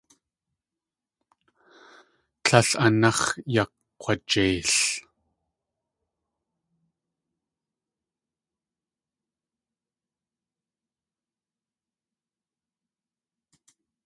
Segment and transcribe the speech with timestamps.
[2.43, 4.71] Tlél anax̲ yakg̲wajeil.